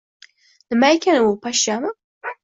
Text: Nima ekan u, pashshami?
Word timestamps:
Nima 0.69 0.89
ekan 0.95 1.25
u, 1.25 1.35
pashshami? 1.43 1.93